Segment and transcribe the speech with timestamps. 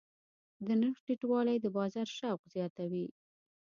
[0.65, 3.05] د نرخ ټیټوالی د بازار شوق زیاتوي.